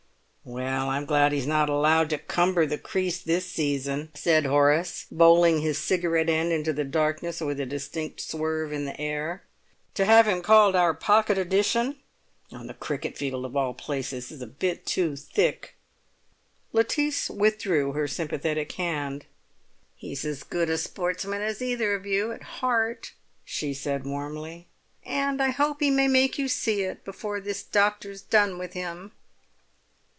[0.43, 5.59] "Well, I'm glad he's not allowed to cumber the crease this season," said Horace, bowling
[5.61, 9.43] his cigarette end into the darkness with a distinct swerve in the air.
[9.93, 11.97] "To have him called our 'pocket edition,'
[12.51, 15.75] on the cricket field of all places, is a bit too thick."
[16.73, 19.25] Lettice withdrew her sympathetic hand.
[19.95, 23.13] "He's as good a sportsman as either of you, at heart,"
[23.45, 24.65] she said warmly.
[25.05, 29.11] "And I hope he may make you see it before this doctor's done with him!"